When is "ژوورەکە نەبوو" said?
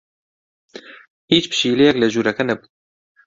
2.13-2.67